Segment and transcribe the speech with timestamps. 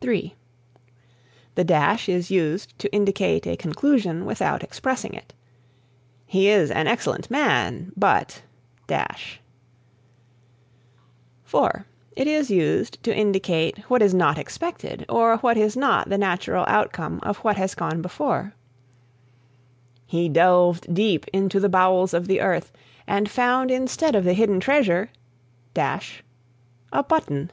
[0.00, 0.34] (3)
[1.56, 5.34] The Dash is used to indicate a conclusion without expressing it:
[6.24, 8.40] "He is an excellent man but"
[11.44, 11.84] (4)
[12.16, 16.64] It is used to indicate what is not expected or what is not the natural
[16.66, 18.54] outcome of what has gone before:
[20.06, 22.72] "He delved deep into the bowels of the earth
[23.06, 25.10] and found instead of the hidden treasure
[25.76, 27.50] a button."